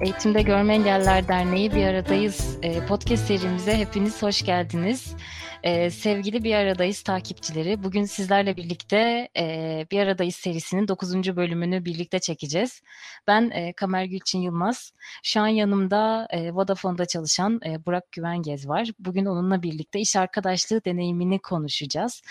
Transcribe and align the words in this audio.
Eğitimde 0.00 0.42
Görme 0.42 0.74
Engeller 0.74 1.28
Derneği 1.28 1.74
Bir 1.74 1.84
Aradayız 1.84 2.58
e, 2.62 2.86
podcast 2.86 3.26
serimize 3.26 3.76
hepiniz 3.76 4.22
hoş 4.22 4.44
geldiniz. 4.44 5.16
E, 5.62 5.90
sevgili 5.90 6.44
Bir 6.44 6.54
Aradayız 6.54 7.02
takipçileri, 7.02 7.82
bugün 7.82 8.04
sizlerle 8.04 8.56
birlikte 8.56 9.28
e, 9.36 9.86
Bir 9.90 10.00
Aradayız 10.00 10.34
serisinin 10.34 10.88
9. 10.88 11.36
bölümünü 11.36 11.84
birlikte 11.84 12.18
çekeceğiz. 12.18 12.82
Ben 13.26 13.50
e, 13.50 13.72
Kamer 13.72 14.04
Gülçin 14.04 14.40
Yılmaz, 14.40 14.92
şu 15.22 15.40
an 15.40 15.46
yanımda 15.46 16.26
e, 16.30 16.52
Vodafone'da 16.52 17.06
çalışan 17.06 17.60
Burak 17.86 18.12
Güvengez 18.12 18.68
var. 18.68 18.88
Bugün 18.98 19.26
onunla 19.26 19.62
birlikte 19.62 20.00
iş 20.00 20.16
arkadaşlığı 20.16 20.84
deneyimini 20.84 21.38
konuşacağız. 21.38 22.22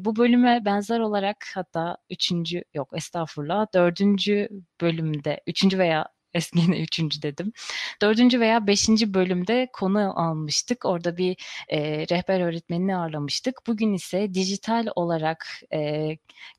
Bu 0.00 0.16
bölüme 0.16 0.62
benzer 0.64 1.00
olarak 1.00 1.36
hatta 1.54 1.96
üçüncü, 2.10 2.62
yok 2.74 2.88
estağfurullah, 2.96 3.66
dördüncü 3.74 4.48
bölümde, 4.80 5.40
üçüncü 5.46 5.78
veya 5.78 6.15
yine 6.54 6.80
üçüncü 6.82 7.22
dedim. 7.22 7.52
Dördüncü 8.02 8.40
veya 8.40 8.66
beşinci 8.66 9.14
bölümde 9.14 9.68
konu 9.72 10.20
almıştık. 10.20 10.84
Orada 10.84 11.16
bir 11.16 11.36
e, 11.68 11.80
rehber 12.08 12.40
öğretmenini 12.40 12.96
ağırlamıştık. 12.96 13.60
Bugün 13.66 13.94
ise 13.94 14.34
dijital 14.34 14.86
olarak 14.96 15.46
e, 15.72 16.10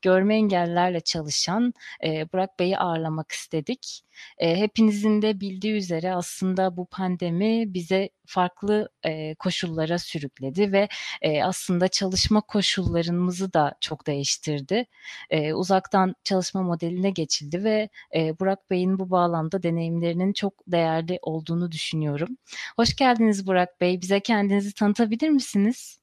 görme 0.02 0.34
engellerle 0.34 1.00
çalışan 1.00 1.74
e, 2.04 2.32
Burak 2.32 2.58
Bey'i 2.58 2.78
ağırlamak 2.78 3.32
istedik. 3.32 4.02
E, 4.38 4.56
hepinizin 4.56 5.22
de 5.22 5.40
bildiği 5.40 5.72
üzere 5.72 6.14
aslında 6.14 6.76
bu 6.76 6.86
pandemi 6.86 7.74
bize 7.74 8.10
farklı 8.26 8.88
e, 9.04 9.34
koşullara 9.34 9.98
sürükledi 9.98 10.72
ve 10.72 10.88
e, 11.22 11.42
aslında 11.42 11.88
çalışma 11.88 12.40
koşullarımızı 12.40 13.52
da 13.52 13.74
çok 13.80 14.06
değiştirdi. 14.06 14.86
E, 15.30 15.54
uzaktan 15.54 16.14
çalışma 16.24 16.62
modeline 16.62 17.10
geçildi 17.10 17.64
ve 17.64 17.88
e, 18.14 18.38
Burak 18.38 18.70
Bey'in 18.70 18.98
bu 18.98 19.10
bağlamda 19.10 19.62
deneyimlerinin 19.62 20.32
çok 20.32 20.54
değerli 20.66 21.18
olduğunu 21.22 21.72
düşünüyorum. 21.72 22.28
Hoş 22.76 22.96
geldiniz 22.96 23.46
Burak 23.46 23.80
Bey. 23.80 24.00
Bize 24.00 24.20
kendinizi 24.20 24.74
tanıtabilir 24.74 25.28
misiniz? 25.28 26.00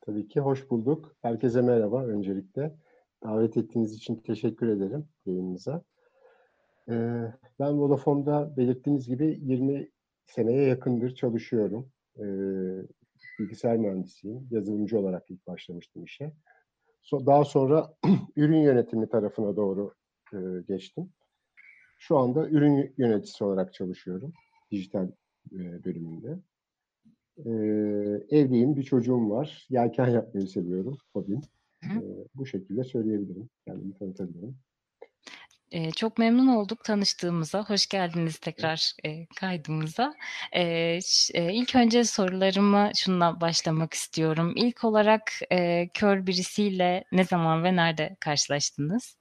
Tabii 0.00 0.28
ki 0.28 0.40
hoş 0.40 0.70
bulduk. 0.70 1.16
Herkese 1.22 1.62
merhaba 1.62 2.04
öncelikle. 2.04 2.76
Davet 3.22 3.56
ettiğiniz 3.56 3.94
için 3.94 4.16
teşekkür 4.16 4.68
ederim 4.68 5.08
yayınınıza. 5.26 5.82
Ee, 6.90 7.32
ben 7.58 7.80
Vodafone'da 7.80 8.56
belirttiğiniz 8.56 9.08
gibi 9.08 9.38
20 9.42 9.88
seneye 10.26 10.62
yakındır 10.62 11.14
çalışıyorum. 11.14 11.92
Ee, 12.18 12.22
bilgisayar 13.38 13.76
mühendisiyim. 13.76 14.48
Yazılımcı 14.50 14.98
olarak 14.98 15.30
ilk 15.30 15.46
başlamıştım 15.46 16.04
işe. 16.04 16.32
Daha 17.12 17.44
sonra 17.44 17.94
ürün 18.36 18.60
yönetimi 18.62 19.08
tarafına 19.08 19.56
doğru 19.56 19.94
e, 20.32 20.38
geçtim. 20.68 21.12
Şu 21.98 22.18
anda 22.18 22.48
ürün 22.48 22.94
yöneticisi 22.98 23.44
olarak 23.44 23.74
çalışıyorum. 23.74 24.32
Dijital 24.70 25.10
e, 25.52 25.84
bölümünde. 25.84 26.38
Ee, 27.46 28.36
evliyim, 28.36 28.76
bir 28.76 28.82
çocuğum 28.82 29.30
var. 29.30 29.66
Yelken 29.70 30.08
yapmayı 30.08 30.46
seviyorum, 30.46 30.98
hobim. 31.12 31.40
bu 32.34 32.46
şekilde 32.46 32.84
söyleyebilirim, 32.84 33.50
kendimi 33.66 33.94
tanıtabilirim. 33.94 34.58
Ee, 35.72 35.90
çok 35.90 36.18
memnun 36.18 36.46
olduk 36.46 36.84
tanıştığımıza. 36.84 37.64
Hoş 37.64 37.86
geldiniz 37.86 38.38
tekrar 38.38 38.92
e, 39.04 39.26
kaydımıza. 39.40 40.14
E, 40.52 40.62
e, 41.34 41.52
ilk 41.52 41.76
önce 41.76 42.04
sorularıma 42.04 42.90
şundan 42.94 43.40
başlamak 43.40 43.94
istiyorum. 43.94 44.52
İlk 44.56 44.84
olarak 44.84 45.22
e, 45.52 45.88
kör 45.88 46.26
birisiyle 46.26 47.04
ne 47.12 47.24
zaman 47.24 47.64
ve 47.64 47.76
nerede 47.76 48.16
karşılaştınız? 48.20 49.16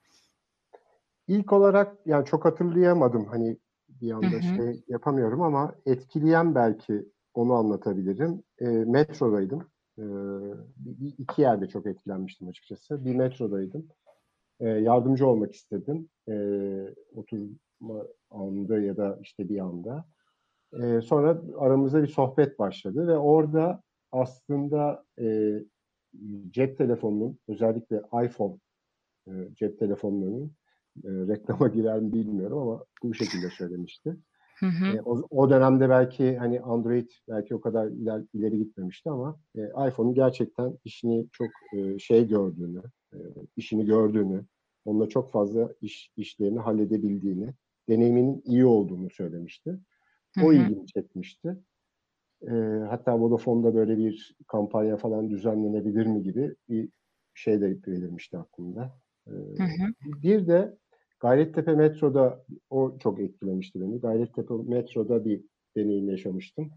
İlk 1.28 1.54
olarak 1.54 1.98
yani 2.06 2.26
çok 2.26 2.46
hatırlayamadım. 2.46 3.26
Hani 3.26 3.58
bir 3.90 4.12
anda 4.12 4.28
Hı-hı. 4.28 4.56
şey 4.56 4.84
yapamıyorum 4.88 5.42
ama 5.42 5.76
etkileyen 5.86 6.56
belki 6.56 7.06
onu 7.34 7.54
anlatabilirim. 7.54 8.44
E, 8.60 8.66
metrodaydım. 8.66 9.70
E, 9.98 10.04
iki 11.18 11.42
yerde 11.42 11.68
çok 11.68 11.86
etkilenmiştim 11.86 12.48
açıkçası. 12.48 13.06
Bir 13.06 13.16
metrodaydım 13.16 13.88
e, 14.60 14.70
yardımcı 14.70 15.28
olmak 15.28 15.54
istedim. 15.54 16.10
E, 16.30 16.34
oturma 17.16 18.08
anında 18.32 18.80
ya 18.80 18.98
da 18.98 19.20
işte 19.22 19.50
bir 19.50 19.60
anda. 19.60 20.06
E, 20.74 21.02
sonra 21.02 21.42
aramızda 21.58 22.04
bir 22.04 22.08
sohbet 22.08 22.60
başladı 22.60 23.08
ve 23.08 23.18
orada 23.18 23.82
aslında 24.12 25.04
e, 25.20 25.54
cep 26.50 26.78
telefonunun 26.78 27.40
özellikle 27.48 28.02
iPhone 28.26 28.58
e, 29.28 29.32
cep 29.54 29.80
telefonlarının 29.80 30.52
e, 31.04 31.10
reklama 31.10 31.68
girer 31.68 32.00
mi 32.00 32.14
bilmiyorum 32.14 32.58
ama 32.58 32.86
bu 33.04 33.14
şekilde 33.14 33.50
söylemişti. 33.50 34.18
Hı 34.60 34.66
hı. 34.66 34.98
E, 34.98 35.02
o, 35.02 35.24
o 35.30 35.50
dönemde 35.50 35.90
belki 35.90 36.38
hani 36.38 36.62
Android 36.62 37.10
belki 37.30 37.56
o 37.56 37.62
kadar 37.62 37.88
iler, 37.88 38.22
ileri 38.34 38.58
gitmemişti 38.58 39.10
ama 39.10 39.40
e, 39.56 39.62
iPhone'un 39.88 40.14
gerçekten 40.14 40.78
işini 40.84 41.28
çok 41.32 41.48
e, 41.74 42.00
şey 42.00 42.28
gördüğünü, 42.28 42.82
işini 43.60 43.86
gördüğünü, 43.86 44.46
onunla 44.86 45.10
çok 45.10 45.32
fazla 45.32 45.74
iş 45.82 46.12
işlerini 46.18 46.60
halledebildiğini, 46.60 47.54
deneyiminin 47.90 48.42
iyi 48.46 48.66
olduğunu 48.66 49.10
söylemişti. 49.10 49.80
O 50.38 50.42
hı 50.42 50.48
hı. 50.48 50.54
ilgimi 50.54 50.88
çekmişti. 50.88 51.58
E, 52.42 52.52
hatta 52.90 53.20
Vodafone'da 53.20 53.76
böyle 53.76 53.98
bir 53.98 54.36
kampanya 54.48 54.98
falan 54.98 55.30
düzenlenebilir 55.30 56.06
mi 56.06 56.24
gibi 56.24 56.56
bir 56.70 56.90
şey 57.34 57.62
de 57.62 57.86
belirmişti 57.86 58.38
aklımda. 58.38 59.00
E, 59.28 59.32
hı 59.32 59.64
hı. 59.64 59.94
Bir 60.24 60.48
de 60.48 60.78
Gayrettepe 61.20 61.74
Metro'da 61.74 62.46
o 62.70 62.98
çok 63.00 63.20
etkilemişti 63.20 63.82
beni. 63.82 64.00
Gayrettepe 64.00 64.54
Metro'da 64.54 65.26
bir 65.26 65.44
deneyim 65.78 66.10
yaşamıştım. 66.10 66.72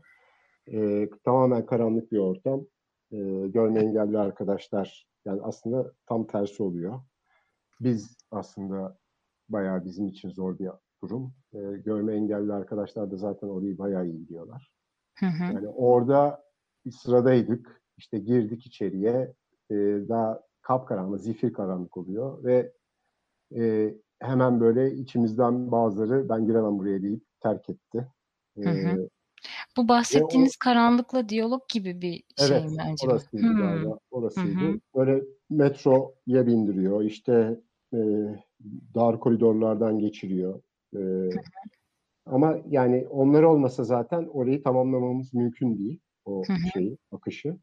E, 0.72 1.09
tamamen 1.25 1.66
karanlık 1.66 2.12
bir 2.12 2.19
ortam. 2.19 2.66
E, 3.12 3.49
görme 3.49 3.81
engelli 3.81 4.19
arkadaşlar 4.19 5.06
yani 5.25 5.43
aslında 5.43 5.93
tam 6.06 6.27
tersi 6.27 6.62
oluyor. 6.62 7.00
Biz 7.81 8.17
aslında 8.31 8.99
bayağı 9.49 9.84
bizim 9.84 10.06
için 10.06 10.31
zor 10.31 10.59
bir 10.59 10.71
durum. 11.03 11.34
E, 11.55 11.59
görme 11.77 12.15
engelli 12.15 12.53
arkadaşlar 12.53 13.11
da 13.11 13.17
zaten 13.17 13.49
orayı 13.49 13.78
bayağı 13.78 14.06
iyi 14.06 14.21
biliyorlar. 14.21 14.73
Hı 15.19 15.27
hı. 15.27 15.45
Yani 15.45 15.69
orada 15.69 16.45
bir 16.84 16.91
sıradaydık. 16.91 17.83
İşte 17.97 18.19
girdik 18.19 18.67
içeriye. 18.67 19.34
E, 19.71 19.75
daha 20.09 20.43
kapkaranlık, 20.62 21.21
zifir 21.21 21.53
karanlık 21.53 21.97
oluyor 21.97 22.44
ve 22.44 22.73
e, 23.56 23.94
hemen 24.19 24.61
böyle 24.61 24.94
içimizden 24.94 25.73
bazıları 25.73 26.29
ben 26.29 26.47
giremem 26.47 26.79
buraya 26.79 27.03
deyip 27.03 27.25
terk 27.41 27.71
etti. 27.71 28.09
Hı 28.59 28.71
hı. 28.71 29.09
Bu 29.77 29.88
bahsettiğiniz 29.88 30.53
o, 30.56 30.65
karanlıkla 30.65 31.28
diyalog 31.28 31.62
gibi 31.69 32.00
bir 32.00 32.22
şey 32.47 32.56
evet, 32.59 32.71
mi 32.71 32.83
acaba? 32.83 33.12
Orasıydı 33.12 33.43
hmm. 33.43 33.56
galiba. 33.56 33.99
Orasıydı. 34.10 34.60
Hı 34.60 34.69
hı. 34.69 34.81
Böyle 34.97 35.22
metroya 35.50 36.47
bindiriyor. 36.47 37.02
İşte 37.02 37.61
e, 37.94 37.99
dar 38.94 39.20
koridorlardan 39.20 39.99
geçiriyor. 39.99 40.62
E, 40.97 41.00
ama 42.26 42.58
yani 42.69 43.06
onlar 43.11 43.43
olmasa 43.43 43.85
zaten 43.85 44.29
orayı 44.32 44.62
tamamlamamız 44.62 45.35
mümkün 45.35 45.79
değil. 45.79 46.00
O 46.25 46.43
şeyi, 46.73 46.99
akışı. 47.12 47.56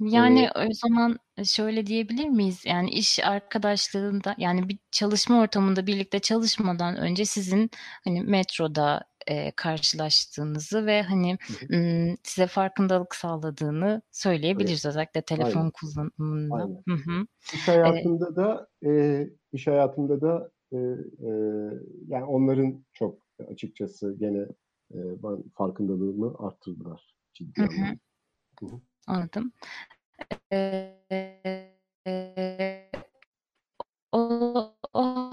Yani 0.00 0.40
ee, 0.40 0.68
o 0.68 0.72
zaman 0.72 1.18
şöyle 1.44 1.86
diyebilir 1.86 2.28
miyiz? 2.28 2.62
Yani 2.66 2.90
iş 2.90 3.18
arkadaşlığında 3.24 4.34
yani 4.38 4.68
bir 4.68 4.78
çalışma 4.90 5.40
ortamında 5.40 5.86
birlikte 5.86 6.18
çalışmadan 6.18 6.96
önce 6.96 7.24
sizin 7.24 7.70
hani 8.04 8.22
metroda 8.22 9.04
e, 9.26 9.52
karşılaştığınızı 9.56 10.86
ve 10.86 11.02
hani 11.02 11.38
m, 11.70 12.16
size 12.22 12.46
farkındalık 12.46 13.14
sağladığını 13.14 14.02
söyleyebiliriz 14.12 14.84
evet. 14.84 14.86
özellikle 14.86 15.22
telefon 15.22 15.60
Aynen. 15.60 15.70
kullanımında. 15.70 16.54
Aynen. 16.54 16.82
Hı 16.88 16.94
hı. 16.94 17.26
İş 17.54 17.68
hayatında 17.68 18.28
ee, 18.32 18.36
da 18.36 18.68
e, 18.86 19.22
iş 19.52 19.66
hayatında 19.66 20.20
da 20.20 20.50
e, 20.72 20.76
e, 20.76 21.30
yani 22.08 22.24
onların 22.24 22.84
çok 22.92 23.18
açıkçası 23.50 24.16
gene 24.18 24.46
e, 24.94 24.98
farkındalığımı 25.54 26.34
arttırdılar 26.38 27.14
ciddi 27.34 27.62
anlamda. 27.62 27.98
Anladım. 29.06 29.52
Ee, 30.52 32.90
o, 34.12 34.74
o 34.94 35.30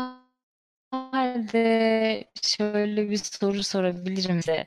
halde 1.34 2.24
şöyle 2.42 3.10
bir 3.10 3.18
soru 3.18 3.64
sorabilirim 3.64 4.42
size. 4.42 4.66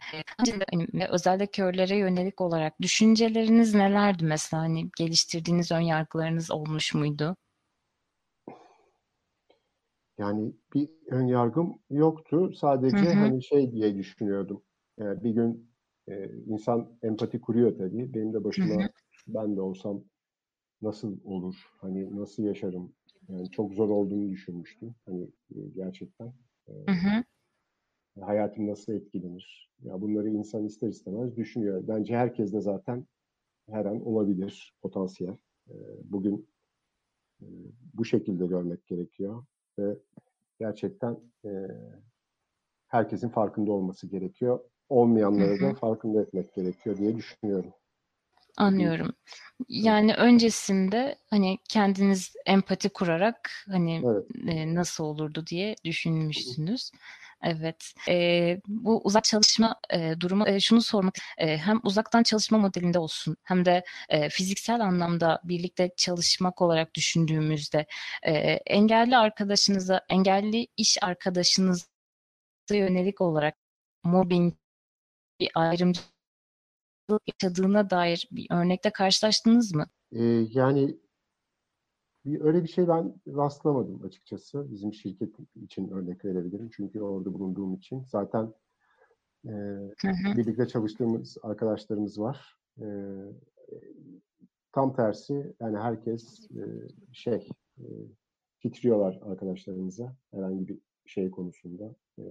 Hani, 0.72 1.06
özellikle 1.10 1.46
körlere 1.46 1.96
yönelik 1.96 2.40
olarak 2.40 2.80
düşünceleriniz 2.80 3.74
nelerdi 3.74 4.24
mesela? 4.24 4.62
Hani 4.62 4.90
geliştirdiğiniz 4.98 5.72
ön 5.72 5.80
yargılarınız 5.80 6.50
olmuş 6.50 6.94
muydu? 6.94 7.36
Yani 10.18 10.52
bir 10.74 10.90
ön 11.10 11.26
yargım 11.26 11.78
yoktu. 11.90 12.52
Sadece 12.52 12.96
Hı 12.96 13.10
hı. 13.10 13.14
hani 13.14 13.42
şey 13.42 13.72
diye 13.72 13.94
düşünüyordum. 13.96 14.62
Yani 14.98 15.24
bir 15.24 15.30
gün 15.30 15.70
e, 16.08 16.30
insan 16.46 16.98
empati 17.02 17.40
kuruyor 17.40 17.78
tabii. 17.78 18.14
Benim 18.14 18.32
de 18.32 18.44
Hı 18.44 18.44
başıma 18.44 18.82
hı. 18.82 18.88
ben 19.28 19.56
de 19.56 19.60
olsam 19.60 20.04
nasıl 20.82 21.18
olur? 21.24 21.56
Hani 21.80 22.16
nasıl 22.16 22.42
yaşarım? 22.42 22.92
Yani 23.28 23.50
çok 23.50 23.74
zor 23.74 23.88
olduğunu 23.88 24.30
düşünmüştüm. 24.30 24.94
Hani 25.06 25.22
e, 25.56 25.58
gerçekten. 25.76 26.32
E, 26.68 26.72
Hı 26.86 26.92
hı. 26.92 27.24
hayatım 28.20 28.66
nasıl 28.66 28.92
etkilenir? 28.92 29.70
Ya 29.82 30.00
bunları 30.00 30.28
insan 30.30 30.64
ister 30.64 30.88
istemez 30.88 31.36
düşünüyor. 31.36 31.84
Bence 31.88 32.16
herkes 32.16 32.52
de 32.52 32.60
zaten 32.60 33.06
her 33.70 33.84
an 33.84 34.06
olabilir 34.06 34.74
potansiyel. 34.82 35.36
E, 35.70 35.74
bugün 36.04 36.48
e, 37.42 37.46
bu 37.94 38.04
şekilde 38.04 38.46
görmek 38.46 38.86
gerekiyor 38.86 39.44
ve 39.78 39.96
gerçekten 40.60 41.18
e, 41.44 41.50
herkesin 42.88 43.28
farkında 43.28 43.72
olması 43.72 44.06
gerekiyor. 44.06 44.60
Hı 44.60 44.64
Olmayanları 44.88 45.60
da 45.60 45.74
farkında 45.74 46.22
etmek 46.22 46.54
gerekiyor 46.54 46.98
diye 46.98 47.16
düşünüyorum. 47.16 47.72
Anlıyorum. 48.56 49.12
Yani 49.68 50.14
öncesinde 50.14 51.18
hani 51.30 51.58
kendiniz 51.68 52.34
empati 52.46 52.88
kurarak 52.88 53.50
hani 53.70 54.02
Evet. 54.04 54.24
e, 54.48 54.74
nasıl 54.74 55.04
olurdu 55.04 55.46
diye 55.46 55.74
düşünmüşsünüz. 55.84 56.90
Evet. 57.42 57.92
E, 58.08 58.60
bu 58.68 59.00
uzak 59.04 59.24
çalışma 59.24 59.76
e, 59.92 60.14
durumu 60.20 60.48
e, 60.48 60.60
şunu 60.60 60.82
sormak 60.82 61.14
e, 61.38 61.58
hem 61.58 61.80
uzaktan 61.84 62.22
çalışma 62.22 62.58
modelinde 62.58 62.98
olsun 62.98 63.36
hem 63.42 63.64
de 63.64 63.84
e, 64.08 64.28
fiziksel 64.28 64.80
anlamda 64.80 65.40
birlikte 65.44 65.90
çalışmak 65.96 66.62
olarak 66.62 66.94
düşündüğümüzde 66.94 67.86
e, 68.22 68.32
engelli 68.66 69.16
arkadaşınıza, 69.16 70.00
engelli 70.08 70.66
iş 70.76 70.98
arkadaşınıza 71.02 71.86
yönelik 72.70 73.20
olarak 73.20 73.56
mobbing, 74.04 74.54
bir 75.40 75.50
ayrımcılık 75.54 76.15
yaşadığına 77.26 77.90
dair 77.90 78.28
bir 78.32 78.46
örnekle 78.50 78.90
karşılaştınız 78.90 79.74
mı? 79.74 79.86
E, 80.12 80.22
yani 80.50 80.96
bir, 82.24 82.40
öyle 82.40 82.62
bir 82.62 82.68
şey 82.68 82.88
ben 82.88 83.14
rastlamadım 83.26 84.04
açıkçası. 84.04 84.70
Bizim 84.70 84.94
şirket 84.94 85.34
için 85.62 85.88
örnek 85.88 86.24
verebilirim. 86.24 86.70
Çünkü 86.72 87.00
orada 87.00 87.34
bulunduğum 87.34 87.74
için. 87.74 88.04
Zaten 88.04 88.54
e, 89.44 89.50
Hı 89.50 90.08
hı. 90.08 90.36
birlikte 90.36 90.68
çalıştığımız 90.68 91.36
arkadaşlarımız 91.42 92.20
var. 92.20 92.56
E, 92.80 92.86
tam 94.72 94.96
tersi 94.96 95.54
yani 95.60 95.78
herkes 95.78 96.50
e, 96.50 96.62
şey 97.12 97.48
e, 97.78 97.84
titriyorlar 98.60 99.20
arkadaşlarımıza 99.22 100.16
herhangi 100.30 100.68
bir 100.68 100.78
şey 101.06 101.30
konusunda 101.30 101.94
e, 102.18 102.24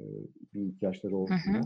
bir 0.54 0.62
ihtiyaçları 0.62 1.14
Hı 1.14 1.18
olduğunda. 1.18 1.60
hı. 1.60 1.62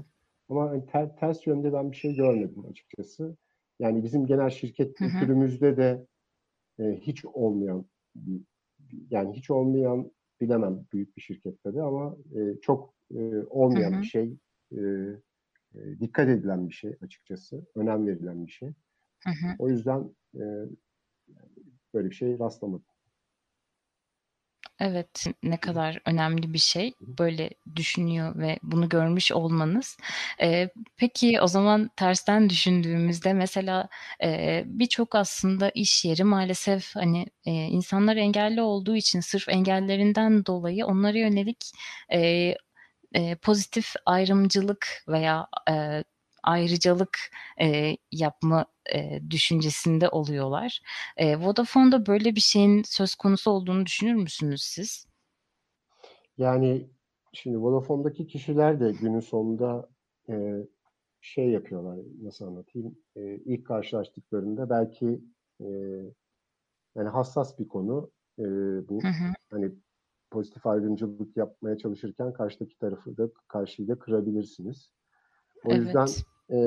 Ama 0.49 0.85
ter, 0.85 1.15
ters 1.15 1.47
yönde 1.47 1.73
ben 1.73 1.91
bir 1.91 1.97
şey 1.97 2.15
görmedim 2.15 2.65
açıkçası. 2.65 3.37
Yani 3.79 4.03
bizim 4.03 4.25
genel 4.25 4.49
şirket 4.49 4.93
kültürümüzde 4.95 5.77
de 5.77 6.07
e, 6.79 6.83
hiç 7.01 7.25
olmayan 7.25 7.85
yani 9.09 9.33
hiç 9.37 9.49
olmayan 9.49 10.11
bilemem 10.41 10.85
büyük 10.93 11.17
bir 11.17 11.21
şirket 11.21 11.63
tabii 11.63 11.81
ama 11.81 12.17
e, 12.35 12.59
çok 12.61 12.93
e, 13.15 13.35
olmayan 13.49 13.91
bir 14.01 14.05
şey 14.05 14.37
e, 14.71 14.79
e, 15.75 15.99
dikkat 15.99 16.29
edilen 16.29 16.69
bir 16.69 16.73
şey 16.73 16.97
açıkçası. 17.01 17.65
Önem 17.75 18.07
verilen 18.07 18.45
bir 18.47 18.51
şey. 18.51 18.69
O 19.59 19.69
yüzden 19.69 20.15
e, 20.35 20.43
böyle 21.93 22.09
bir 22.09 22.15
şey 22.15 22.39
rastlamadım. 22.39 22.88
Evet, 24.79 25.25
ne 25.43 25.57
kadar 25.57 25.99
önemli 26.05 26.53
bir 26.53 26.57
şey 26.59 26.93
böyle 27.01 27.49
düşünüyor 27.75 28.35
ve 28.39 28.59
bunu 28.63 28.89
görmüş 28.89 29.31
olmanız. 29.31 29.97
Eee, 30.41 30.69
peki 30.97 31.41
o 31.41 31.47
zaman 31.47 31.89
tersten 31.95 32.49
düşündüğümüzde 32.49 33.33
mesela 33.33 33.89
eee, 34.23 34.63
birçok 34.67 35.15
aslında 35.15 35.69
iş 35.69 36.05
yeri 36.05 36.23
maalesef 36.23 36.95
hani 36.95 37.25
eee, 37.45 37.53
insanlar 37.53 38.15
engelli 38.15 38.61
olduğu 38.61 38.95
için 38.95 39.19
sırf 39.19 39.49
engellerinden 39.49 40.45
dolayı 40.45 40.85
onlara 40.85 41.17
yönelik 41.17 41.71
eee, 42.11 42.57
eee, 43.15 43.35
pozitif 43.35 43.93
ayrımcılık 44.05 44.87
veya 45.07 45.47
eee, 45.69 46.03
ayrıcalık 46.43 47.19
eee, 47.59 47.97
yapma 48.11 48.65
eee, 48.93 49.21
düşüncesinde 49.29 50.09
oluyorlar. 50.09 50.79
Eee, 51.19 51.39
Vodafone'da 51.39 52.05
böyle 52.05 52.35
bir 52.35 52.41
şeyin 52.41 52.83
söz 52.83 53.15
konusu 53.15 53.51
olduğunu 53.51 53.85
düşünür 53.85 54.13
müsünüz 54.13 54.61
siz? 54.63 55.05
Yani 56.37 56.89
şimdi 57.33 57.57
Vodafone'daki 57.57 58.27
kişiler 58.27 58.79
de 58.79 58.91
günün 59.01 59.19
sonunda 59.19 59.89
e, 60.29 60.55
şey 61.21 61.49
yapıyorlar, 61.49 61.99
nasıl 62.21 62.45
anlatayım, 62.47 62.95
e, 63.15 63.35
ilk 63.35 63.65
karşılaştıklarında 63.67 64.69
belki 64.69 65.21
e, 65.61 65.67
yani 66.95 67.09
hassas 67.09 67.59
bir 67.59 67.67
konu 67.67 68.11
e, 68.39 68.43
bu. 68.89 69.01
Hı 69.03 69.07
hı. 69.07 69.33
Hani 69.51 69.71
pozitif 70.31 70.67
ayrımcılık 70.67 71.37
yapmaya 71.37 71.77
çalışırken 71.77 72.33
karşıdaki 72.33 72.77
tarafı 72.79 73.17
da 73.17 73.29
karşıyı 73.47 73.87
da 73.87 73.99
kırabilirsiniz. 73.99 74.91
O 75.65 75.73
yüzden 75.73 76.07
Evet. 76.07 76.25
E, 76.51 76.59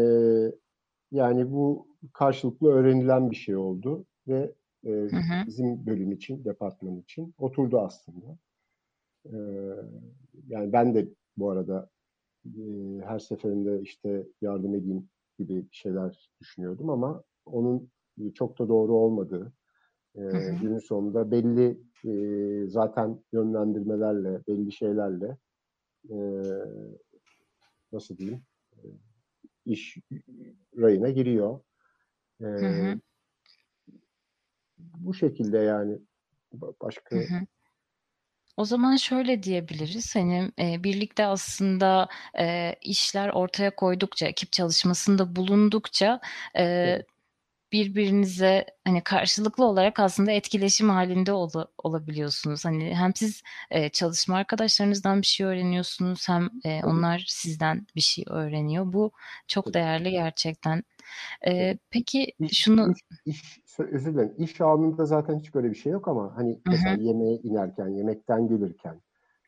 yani 1.12 1.52
bu 1.52 1.86
karşılıklı 2.12 2.68
öğrenilen 2.72 3.30
bir 3.30 3.36
şey 3.36 3.56
oldu 3.56 4.06
ve 4.28 4.52
e, 4.84 4.90
Hı 4.90 5.16
hı. 5.16 5.46
bizim 5.46 5.86
bölüm 5.86 6.12
için, 6.12 6.44
departman 6.44 6.96
için 6.96 7.34
oturdu 7.38 7.80
aslında. 7.80 8.38
E, 9.26 9.36
yani 10.48 10.72
ben 10.72 10.94
de 10.94 11.08
bu 11.36 11.50
arada 11.50 11.90
e, 12.46 12.60
her 13.04 13.18
seferinde 13.18 13.80
işte 13.80 14.26
yardım 14.40 14.74
edeyim 14.74 15.08
gibi 15.38 15.66
şeyler 15.70 16.30
düşünüyordum 16.40 16.90
ama 16.90 17.22
onun 17.46 17.90
çok 18.34 18.58
da 18.58 18.68
doğru 18.68 18.92
olmadığı, 18.94 19.52
e, 20.14 20.20
Hı 20.20 20.36
hı. 20.36 20.56
günün 20.60 20.78
sonunda 20.78 21.30
belli 21.30 21.80
e, 22.04 22.66
zaten 22.68 23.24
yönlendirmelerle, 23.32 24.40
belli 24.48 24.72
şeylerle 24.72 25.36
e, 26.10 26.16
nasıl 27.92 28.18
diyeyim 28.18 28.42
iş 29.66 29.98
rayına 30.76 31.10
giriyor. 31.10 31.60
E, 32.40 32.44
Hı 32.44 32.66
hı. 32.66 33.00
bu 34.78 35.14
şekilde 35.14 35.58
yani 35.58 35.98
Ba- 36.54 36.74
başka 36.82 37.16
Hı 37.16 37.20
hı. 37.20 37.46
O 38.56 38.64
zaman 38.64 38.96
şöyle 38.96 39.42
diyebiliriz, 39.42 40.16
hani 40.16 40.50
e, 40.58 40.84
birlikte 40.84 41.26
aslında 41.26 42.08
e, 42.38 42.74
işler 42.82 43.28
ortaya 43.28 43.76
koydukça, 43.76 44.26
ekip 44.26 44.52
çalışmasında 44.52 45.36
bulundukça 45.36 46.20
e, 46.56 46.62
Evet. 46.62 47.06
Birbirinize 47.72 48.66
hani 48.84 49.00
karşılıklı 49.04 49.64
olarak 49.64 50.00
aslında 50.00 50.32
etkileşim 50.32 50.88
halinde 50.90 51.32
ol- 51.32 51.66
olabiliyorsunuz. 51.78 52.64
Hani 52.64 52.94
hem 52.94 53.14
siz 53.14 53.42
e, 53.70 53.88
çalışma 53.88 54.36
arkadaşlarınızdan 54.36 55.20
bir 55.22 55.26
şey 55.26 55.46
öğreniyorsunuz, 55.46 56.28
hem 56.28 56.50
e, 56.64 56.84
onlar 56.84 57.24
sizden 57.28 57.86
bir 57.96 58.00
şey 58.00 58.24
öğreniyor. 58.28 58.92
Bu 58.92 59.12
çok 59.48 59.74
değerli 59.74 60.10
gerçekten. 60.10 60.82
E, 61.46 61.78
peki 61.90 62.32
İş, 62.38 62.52
şunu, 62.52 62.90
iş, 62.90 63.00
iş, 63.24 63.60
özür 63.78 64.14
dilerim. 64.14 64.34
İş 64.38 64.60
anında 64.60 65.06
zaten 65.06 65.38
hiç 65.38 65.54
böyle 65.54 65.70
bir 65.70 65.74
şey 65.76 65.92
yok 65.92 66.08
ama 66.08 66.36
hani 66.36 66.60
mesela 66.66 66.94
hı, 66.94 67.00
yemeğe 67.02 67.36
inerken, 67.36 67.88
yemekten 67.88 68.48
gelirken 68.48 69.00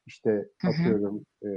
işte 0.06 0.48
hı 0.62 0.68
hı, 0.68 0.94
atıyorum 0.94 1.26
e, 1.44 1.48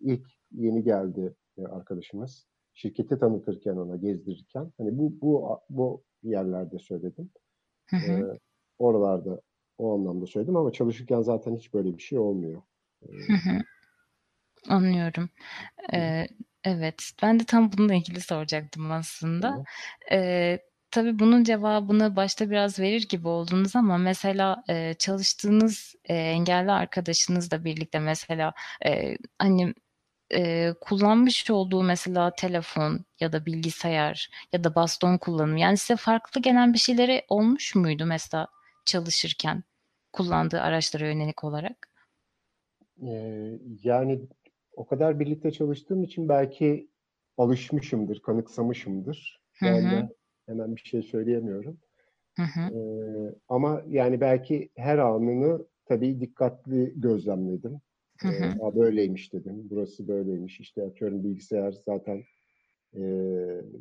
ilk 0.00 0.26
yeni 0.52 0.84
geldi 0.84 1.34
e, 1.58 1.66
arkadaşımız. 1.66 2.46
Şirketi 2.74 3.18
tanıtırken 3.18 3.76
ona 3.76 3.96
gezdirirken 3.96 4.72
hani 4.78 4.98
bu 4.98 5.12
bu 5.22 5.60
bu 5.70 6.04
yerlerde 6.22 6.78
söyledim. 6.78 7.30
hı 7.86 7.96
E, 8.02 8.06
hı, 8.06 8.24
oralarda 8.78 9.42
o 9.78 9.94
anlamda 9.94 10.26
söyledim 10.26 10.56
ama 10.56 10.72
çalışırken 10.72 11.22
zaten 11.22 11.56
hiç 11.56 11.74
böyle 11.74 11.96
bir 11.98 12.02
şey 12.02 12.18
olmuyor. 12.18 12.62
E, 13.02 13.08
hı 13.26 13.32
hı. 13.32 13.58
Anlıyorum. 14.68 15.30
Eee, 15.92 16.28
evet, 16.64 17.12
ben 17.22 17.40
de 17.40 17.44
tam 17.44 17.72
bununla 17.72 17.94
ilgili 17.94 18.20
soracaktım 18.20 18.92
aslında. 18.92 19.60
Eee, 20.10 20.60
tabii 20.90 21.18
bunun 21.18 21.44
cevabını 21.44 22.16
başta 22.16 22.50
biraz 22.50 22.80
verir 22.80 23.08
gibi 23.08 23.28
oldunuz 23.28 23.76
ama 23.76 23.98
mesela 23.98 24.64
eee, 24.68 24.96
çalıştığınız 24.98 25.94
eee, 26.08 26.16
engelli 26.16 26.72
arkadaşınızla 26.72 27.64
birlikte 27.64 27.98
mesela 28.00 28.54
eee, 28.84 29.18
hani 29.38 29.74
eee, 30.30 30.74
kullanmış 30.80 31.50
olduğu 31.50 31.82
mesela 31.82 32.34
telefon 32.34 33.04
ya 33.20 33.32
da 33.32 33.46
bilgisayar 33.46 34.30
ya 34.52 34.64
da 34.64 34.74
baston 34.74 35.18
kullanımı 35.18 35.60
yani 35.60 35.76
size 35.76 35.96
farklı 35.96 36.42
gelen 36.42 36.72
bir 36.72 36.78
şeyleri 36.78 37.22
olmuş 37.28 37.74
muydu 37.74 38.06
mesela 38.06 38.48
çalışırken 38.86 39.64
kullandığı 40.12 40.60
araçlara 40.60 41.06
yönelik 41.06 41.44
olarak? 41.44 41.88
E, 43.02 43.10
yani 43.82 44.20
o 44.76 44.86
kadar 44.86 45.20
birlikte 45.20 45.50
çalıştığım 45.50 46.02
için 46.02 46.28
belki 46.28 46.88
alışmışımdır, 47.38 48.20
kanıksamışımdır. 48.20 49.40
Şu 49.52 49.66
Hı 49.66 49.70
hı. 49.70 49.76
anda 49.76 50.08
hemen 50.46 50.76
bir 50.76 50.80
şey 50.80 51.02
söyleyemiyorum. 51.02 51.78
Hı 52.36 52.42
hı. 52.42 52.60
Ee, 52.60 53.34
ama 53.48 53.82
yani 53.88 54.20
belki 54.20 54.70
her 54.76 54.98
anını 54.98 55.66
tabii 55.84 56.20
dikkatli 56.20 56.92
gözlemledim. 56.96 57.80
Hı 58.22 58.28
hı. 58.28 58.64
"Aa, 58.64 58.76
böyleymiş 58.76 59.32
dedim, 59.32 59.66
burası 59.70 60.08
böyleymiş. 60.08 60.60
İşte 60.60 60.82
atıyorum 60.82 61.24
bilgisayar 61.24 61.72
zaten 61.86 62.22
e, 62.94 63.00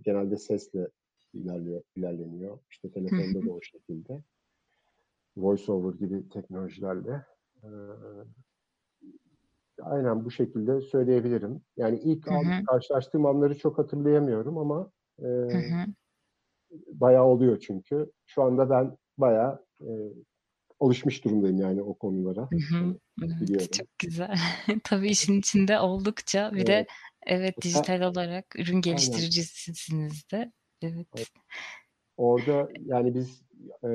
genelde 0.05 0.37
sesle 0.37 0.87
ilerliyor, 1.33 1.81
ilerleniyor. 1.95 2.59
İşte 2.71 2.91
telefonda 2.91 3.45
da 3.45 3.51
o 3.51 3.61
şekilde. 3.61 4.23
VoiceOver 5.37 5.93
gibi 5.93 6.29
teknolojilerle. 6.29 7.25
Ee, 7.63 7.67
aynen 9.81 10.25
bu 10.25 10.31
şekilde 10.31 10.81
söyleyebilirim. 10.81 11.61
Yani 11.77 11.99
ilk 11.99 12.25
Hı 12.27 12.35
hı. 12.35 12.63
karşılaştığım 12.69 13.25
anları 13.25 13.57
çok 13.57 13.77
hatırlayamıyorum 13.77 14.57
ama 14.57 14.91
e, 15.19 15.25
Hı 15.25 15.57
hı. 15.57 15.85
bayağı 16.87 17.25
oluyor 17.25 17.59
çünkü. 17.59 18.11
Şu 18.25 18.43
anda 18.43 18.69
ben 18.69 18.97
bayağı 19.17 19.65
e, 19.81 19.87
alışmış 20.79 21.25
durumdayım 21.25 21.61
yani 21.61 21.81
o 21.81 21.93
konulara. 21.93 22.49
Hı 22.51 22.75
hı. 22.75 22.95
Evet, 23.21 23.41
Biliyorum. 23.41 23.67
çok 23.71 23.99
güzel. 23.99 24.37
Tabii 24.83 25.09
işin 25.09 25.39
içinde 25.39 25.79
oldukça 25.79 26.51
bir 26.53 26.67
de 26.67 26.73
Evet. 26.73 26.87
evet 27.25 27.55
Mesela 27.57 27.83
dijital 27.83 28.01
olarak 28.01 28.55
ürün 28.59 28.81
geliştiricisiniz 28.81 30.31
de. 30.31 30.51
Evet. 30.81 31.07
Orada 32.17 32.69
yani 32.85 33.15
biz 33.15 33.41
e, 33.83 33.89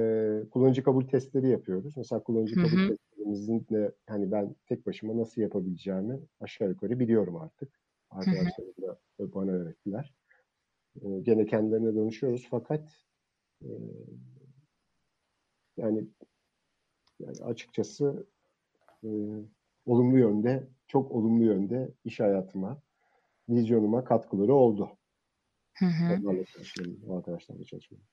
kullanıcı 0.51 0.83
kabul 0.83 1.09
testleri 1.09 1.49
yapıyoruz. 1.49 1.97
Mesela 1.97 2.23
kullanıcı 2.23 2.55
Hı 2.57 2.62
kabul 2.62 2.77
hı. 2.77 2.89
testlerimizin 2.89 3.67
de 3.71 3.93
hani 4.07 4.33
ben 4.33 4.55
tek 4.67 4.87
başıma 4.87 5.17
nasıl 5.17 5.43
yapabileceğimi 5.43 6.21
aşağı 6.41 6.69
yukarı 6.69 7.01
biliyorum 7.01 7.37
artık. 7.37 7.81
Hı 8.12 8.17
hı. 8.17 8.21
Arkadaşlarım 8.21 8.75
da 8.83 8.99
bana 9.19 9.51
öğrettiler. 9.51 10.15
E, 11.03 11.21
gene 11.23 11.47
kendilerine 11.47 11.95
danışıyoruz 11.97 12.47
fakat 12.51 12.93
e, 13.62 13.69
yani, 15.77 16.05
yani 17.26 17.45
açıkçası 17.45 18.26
e, 19.05 19.09
olumlu 19.87 20.19
yönde, 20.19 20.69
çok 20.88 21.12
olumlu 21.12 21.45
yönde 21.45 21.91
iş 22.05 22.21
hayatıma, 22.21 22.83
vizyonuma 23.49 24.05
katkıları 24.05 24.55
oldu. 24.55 24.91
Hı 25.75 25.87
hı. 25.87 26.14
Onlarla 26.14 26.45
çalışmanın, 26.45 27.00
o 27.09 27.17
arkadaşlarla 27.17 27.64
çalışmanın. 27.64 28.05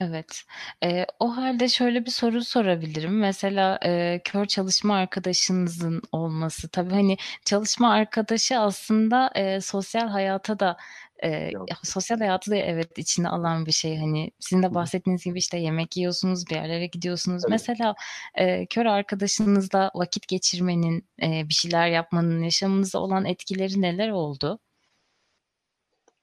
Evet. 0.00 0.42
Eee, 0.82 1.06
o 1.20 1.36
hâlde 1.36 1.68
şöyle 1.68 2.06
bir 2.06 2.10
soru 2.10 2.44
sorabilirim. 2.44 3.18
Mesela, 3.18 3.78
eee, 3.84 4.20
kör 4.24 4.46
çalışma 4.46 4.94
arkadaşınızın 4.96 6.02
olması 6.12 6.68
tabii, 6.68 6.90
hani, 6.94 7.16
çalışma 7.44 7.92
arkadaşı 7.92 8.58
aslında, 8.58 9.30
eee, 9.36 9.60
sosyal 9.60 10.08
hayata 10.08 10.60
da, 10.60 10.76
Yansıyor. 11.22 11.68
sosyal 11.84 12.18
hayatı 12.18 12.50
da 12.50 12.56
evet 12.56 12.98
içine 12.98 13.28
alan 13.28 13.66
bir 13.66 13.72
şey. 13.72 13.96
Hani, 13.98 14.30
sizin 14.40 14.62
de 14.62 14.74
bahsettiğiniz 14.74 15.24
gibi, 15.24 15.38
işte, 15.38 15.58
yemek 15.58 15.96
yiyorsunuz, 15.96 16.44
bir 16.50 16.54
yerlere 16.56 16.86
gidiyorsunuz. 16.86 17.42
Tabii. 17.42 17.52
Mesela, 17.52 17.94
eee, 18.38 18.66
kör 18.70 18.86
arkadaşınızla 18.86 19.90
vakit 19.94 20.28
geçirmenin, 20.28 21.08
eee, 21.22 21.44
bir 21.48 21.54
şeyler 21.54 21.88
yapmanın 21.88 22.42
yaşamınıza 22.42 22.98
olan 22.98 23.24
etkileri 23.24 23.82
neler 23.82 24.10
oldu? 24.10 24.58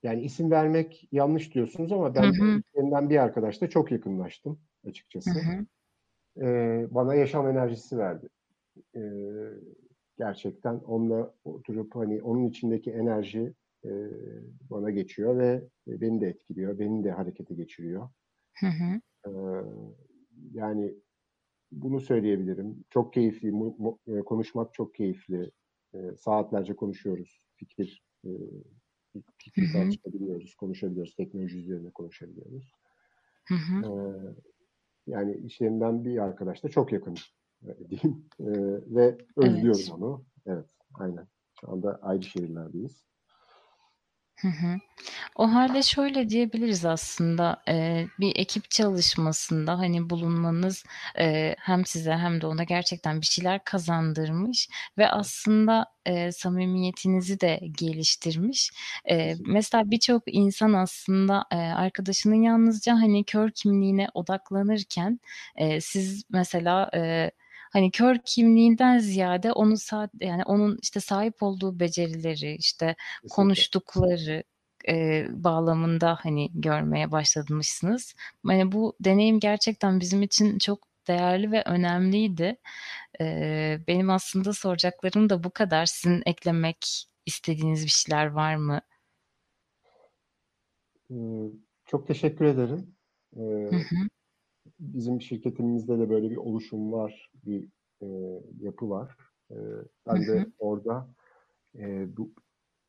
Yani 0.03 0.21
isim 0.21 0.51
vermek 0.51 1.07
yanlış 1.12 1.53
diyorsunuz 1.53 1.91
ama 1.91 2.15
ben 2.15 2.23
hı. 2.25 2.62
içlerinden 2.71 3.09
bir 3.09 3.17
arkadaşla 3.17 3.69
çok 3.69 3.91
yakınlaştım 3.91 4.59
açıkçası. 4.88 5.39
hı. 5.39 5.65
Eee, 6.38 6.88
bana 6.91 7.15
yaşam 7.15 7.47
enerjisi 7.50 7.97
verdi. 7.97 8.29
Eee, 8.95 9.01
gerçekten 10.17 10.75
onunla 10.75 11.33
oturup 11.45 11.95
hani 11.95 12.21
onun 12.23 12.45
içindeki 12.50 12.91
enerji 12.91 13.53
eee, 13.85 14.09
bana 14.69 14.91
geçiyor 14.91 15.37
ve 15.39 15.69
beni 15.87 16.21
de 16.21 16.27
etkiliyor, 16.27 16.79
beni 16.79 17.03
de 17.03 17.11
harekete 17.11 17.55
geçiriyor. 17.55 18.09
Hı 18.53 18.67
hı. 18.67 19.01
Eee, 19.27 19.63
yani 20.53 20.95
bunu 21.71 22.01
söyleyebilirim. 22.01 22.85
Çok 22.89 23.13
keyifli, 23.13 23.51
mu 23.51 23.75
mu 23.79 23.99
eee, 24.07 24.21
konuşmak 24.21 24.73
çok 24.73 24.95
keyifli. 24.95 25.51
Eee, 25.95 26.15
saatlerce 26.17 26.75
konuşuyoruz. 26.75 27.43
Fikir, 27.57 28.03
Hı 29.55 29.61
fikir 29.61 29.69
tartışabiliyoruz, 29.71 30.55
konuşabiliyoruz, 30.55 31.15
teknoloji 31.15 31.59
üzerine 31.59 31.91
konuşabiliyoruz. 31.91 32.71
Hı 33.45 33.55
hı. 33.55 33.83
Eee, 33.83 33.89
yani 35.07 35.37
işlerinden 35.37 36.05
bir 36.05 36.17
arkadaşla 36.19 36.69
çok 36.69 36.93
yakınım, 36.93 37.17
öyle 37.67 37.89
diyeyim. 37.89 38.25
Eee, 38.39 38.95
ve 38.95 39.17
özlüyorum 39.37 39.89
Evet. 39.89 39.91
onu. 39.91 40.25
Evet, 40.47 40.77
aynen. 40.93 41.27
Şu 41.61 41.71
anda 41.71 41.99
ayrı 42.01 42.23
şehirlerdeyiz. 42.23 43.05
Hı 44.41 44.47
hı. 44.47 44.79
O 45.35 45.53
hâlde 45.53 45.83
şöyle 45.83 46.29
diyebiliriz 46.29 46.85
aslında, 46.85 47.63
eee, 47.67 48.07
bir 48.19 48.33
ekip 48.35 48.71
çalışmasında, 48.71 49.79
hani, 49.79 50.09
bulunmanız, 50.09 50.85
eee, 51.19 51.55
hem 51.59 51.85
size 51.85 52.13
hem 52.13 52.41
de 52.41 52.47
ona 52.47 52.63
gerçekten 52.63 53.21
bir 53.21 53.25
şeyler 53.25 53.65
kazandırmış 53.65 54.69
ve 54.97 55.09
aslında, 55.09 55.85
eee, 56.07 56.31
samimiyetinizi 56.31 57.41
de 57.41 57.61
geliştirmiş. 57.79 58.71
Eee, 59.09 59.37
mesela 59.47 59.91
birçok 59.91 60.23
insan 60.27 60.73
aslında, 60.73 61.45
eee, 61.53 61.59
arkadaşının 61.59 62.43
yalnızca, 62.43 62.93
hani, 62.95 63.23
kör 63.25 63.51
kimliğine 63.51 64.07
odaklanırken, 64.13 65.19
eee, 65.59 65.81
siz 65.81 66.23
mesela, 66.31 66.91
eee, 66.95 67.31
hani, 67.73 67.91
kör 67.91 68.17
kimliğinden 68.25 68.99
ziyade 68.99 69.51
onu 69.53 69.77
sa 69.77 70.09
yani 70.21 70.43
onun, 70.45 70.79
işte, 70.81 70.99
sahip 70.99 71.43
olduğu 71.43 71.79
becerileri, 71.79 72.55
işte, 72.55 72.85
Kesinlikle. 73.21 73.35
konuştukları, 73.35 74.43
eee, 74.87 75.27
bağlamında, 75.31 76.17
hani, 76.21 76.49
görmeye 76.53 77.11
başlamışsınız. 77.11 78.15
Hani, 78.47 78.71
bu 78.71 78.95
deneyim 79.01 79.39
gerçekten 79.39 79.99
bizim 79.99 80.21
için 80.23 80.57
çok 80.59 80.79
değerli 81.07 81.51
ve 81.51 81.63
önemliydi. 81.65 82.57
Eee, 83.19 83.81
benim 83.87 84.09
aslında 84.09 84.53
soracaklarım 84.53 85.29
da 85.29 85.43
bu 85.43 85.49
kadar. 85.51 85.85
Sizin 85.85 86.23
eklemek 86.25 87.05
istediğiniz 87.25 87.85
bir 87.85 87.89
şeyler 87.91 88.25
var 88.27 88.55
mı? 88.55 88.81
Çok 91.85 92.07
teşekkür 92.07 92.45
ederim. 92.45 92.95
Eee, 93.35 93.71
Hı 93.71 93.75
hı. 93.77 94.09
Bizim 94.83 95.21
şirketimizde 95.21 95.99
de 95.99 96.09
böyle 96.09 96.29
bir 96.31 96.37
oluşum 96.37 96.91
var, 96.91 97.31
bir, 97.45 97.69
eee, 98.01 98.41
yapı 98.59 98.89
var. 98.89 99.17
Hı 99.51 99.57
ben 100.07 100.27
de 100.27 100.45
orada, 100.59 101.09
eee, 101.75 102.07
bu 102.17 102.33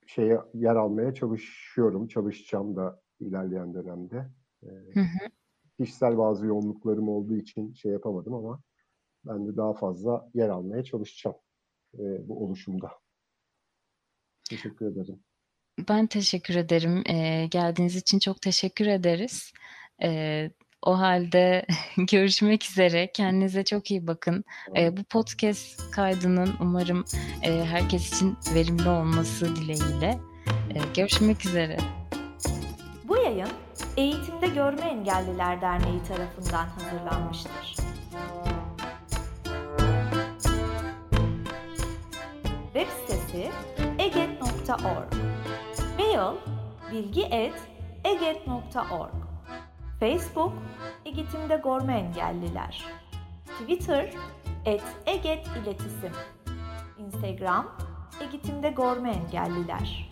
şeye 0.06 0.40
yer 0.54 0.76
almaya 0.76 1.14
çalışıyorum, 1.14 2.08
çalışacağım 2.08 2.76
da 2.76 3.02
ilerleyen 3.20 3.74
dönemde. 3.74 4.30
Hı. 4.94 5.00
kişisel 5.78 6.18
bazı 6.18 6.46
yoğunluklarım 6.46 7.08
olduğu 7.08 7.36
için 7.36 7.74
şey 7.74 7.92
yapamadım 7.92 8.34
ama 8.34 8.62
ben 9.26 9.48
de 9.48 9.56
daha 9.56 9.74
fazla 9.74 10.30
yer 10.34 10.48
almaya 10.48 10.84
çalışacağım, 10.84 11.36
eee, 11.98 12.22
bu 12.28 12.44
oluşumda. 12.44 12.90
Teşekkür 14.50 14.86
ederim. 14.92 15.24
Ben 15.88 16.06
teşekkür 16.06 16.54
ederim. 16.54 17.02
Eee, 17.08 17.46
geldiğiniz 17.46 17.96
için 17.96 18.18
çok 18.18 18.42
teşekkür 18.42 18.86
ederiz. 18.86 19.52
Eee, 20.02 20.50
o 20.84 20.98
hâlde 20.98 21.66
görüşmek 21.96 22.64
üzere. 22.64 23.12
Kendinize 23.12 23.64
çok 23.64 23.90
iyi 23.90 24.06
bakın. 24.06 24.44
Eee, 24.76 24.96
bu 24.96 25.04
podcast 25.04 25.90
kaydının 25.90 26.54
umarım, 26.60 27.04
eee, 27.44 27.64
herkes 27.64 28.12
için 28.12 28.36
verimli 28.54 28.88
olması 28.88 29.56
dileğiyle. 29.56 30.18
Eee, 30.74 30.82
görüşmek 30.96 31.46
üzere. 31.46 31.76
Bu 33.04 33.16
yayın 33.16 33.48
Eğitimde 33.96 34.46
Görme 34.46 34.86
Engelliler 34.86 35.60
Derneği 35.60 36.02
tarafından 36.08 36.66
hazırlanmıştır. 36.66 37.74
Web 42.72 42.86
sitesi 43.06 43.50
eget.org 43.98 45.12
Mail 45.98 46.34
bilgi@eget.org 46.92 49.23
Facebook 50.00 50.52
Eğitimde 51.04 51.60
Görme 51.64 51.98
Engelliler. 51.98 52.84
Twitter 53.46 54.10
@eget 55.06 55.46
İletisim. 55.46 56.12
Instagram 56.98 57.76
Eğitimde 58.20 58.70
Görme 58.70 59.10
Engelliler 59.10 60.10